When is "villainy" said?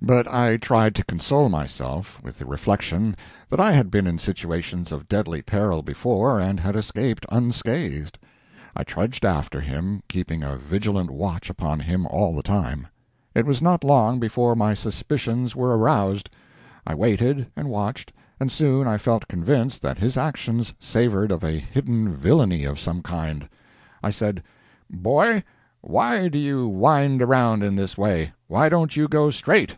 22.16-22.64